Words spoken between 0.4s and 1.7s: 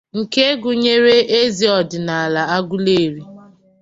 gụnyere eze